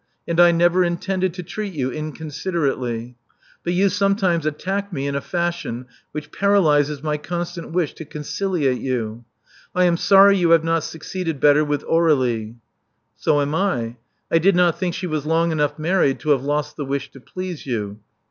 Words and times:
And 0.27 0.39
I 0.39 0.49
never 0.51 0.83
intended 0.83 1.31
to 1.35 1.43
treat 1.43 1.73
you 1.75 1.91
inconsiderately. 1.91 3.17
But 3.63 3.73
you 3.73 3.87
some 3.87 4.15
times 4.15 4.47
attack 4.47 4.91
me 4.91 5.05
in 5.07 5.13
a 5.13 5.21
fashion 5.21 5.85
which 6.11 6.31
paralyses 6.31 7.03
my 7.03 7.17
con 7.17 7.45
stant 7.45 7.69
wish 7.71 7.93
to 7.93 8.05
conciliate 8.05 8.81
you. 8.81 9.25
I 9.75 9.83
am 9.83 9.97
sorry 9.97 10.39
you 10.39 10.49
have 10.57 10.63
not 10.63 10.83
succeeded 10.83 11.39
better 11.39 11.63
with 11.63 11.83
Aur61ie." 11.85 12.55
So 13.15 13.41
am 13.41 13.53
I. 13.53 13.97
I 14.31 14.39
did 14.39 14.55
not 14.55 14.79
think 14.79 14.95
she 14.95 15.05
was 15.05 15.27
long 15.27 15.51
enough 15.51 15.77
married 15.77 16.19
to 16.21 16.31
have 16.31 16.43
lost 16.43 16.77
the 16.77 16.85
wish 16.85 17.11
to 17.11 17.19
please 17.19 17.67
you. 17.67 17.99